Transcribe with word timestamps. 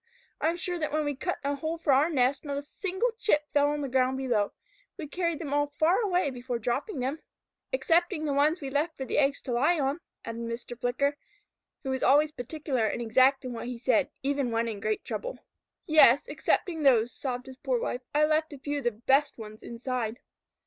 I 0.39 0.49
am 0.49 0.57
sure 0.57 0.79
that 0.79 0.91
when 0.91 1.05
we 1.05 1.15
cut 1.15 1.37
the 1.43 1.53
hole 1.57 1.77
for 1.77 1.93
our 1.93 2.09
nest, 2.09 2.43
not 2.43 2.57
a 2.57 2.63
single 2.63 3.11
chip 3.19 3.45
fell 3.53 3.75
to 3.75 3.79
the 3.83 3.87
ground 3.87 4.17
below. 4.17 4.51
We 4.97 5.05
carried 5.07 5.37
them 5.37 5.53
all 5.53 5.67
far 5.77 6.01
away 6.01 6.31
before 6.31 6.57
dropping 6.57 7.01
them. 7.01 7.21
"Excepting 7.71 8.25
the 8.25 8.33
ones 8.33 8.61
we 8.61 8.71
left 8.71 8.97
for 8.97 9.05
the 9.05 9.19
eggs 9.19 9.41
to 9.41 9.51
lie 9.51 9.79
on," 9.79 9.99
added 10.25 10.41
Mr. 10.41 10.75
Flicker, 10.75 11.17
who 11.83 11.91
was 11.91 12.01
always 12.01 12.31
particular 12.31 12.87
and 12.87 12.99
exact 12.99 13.45
in 13.45 13.53
what 13.53 13.67
he 13.67 13.77
said, 13.77 14.09
even 14.23 14.49
when 14.49 14.67
in 14.67 14.79
great 14.79 15.05
trouble. 15.05 15.37
[Illustration: 15.87 15.91
A 15.91 15.93
VERY 15.93 15.93
CRUEL 15.93 15.93
THING 15.93 15.93
TO 15.93 15.93
DO. 15.93 15.99
Page 15.99 16.03
38] 16.09 16.09
"Yes, 16.09 16.29
excepting 16.31 16.81
those," 16.99 17.13
sobbed 17.13 17.45
his 17.45 17.57
poor 17.57 17.79
wife. 17.79 18.01
"I 18.15 18.25
left 18.25 18.53
a 18.53 18.57
few 18.57 18.79
of 18.79 18.83
the 18.85 18.91
best 18.91 19.37
ones 19.37 19.61
inside." 19.61 20.17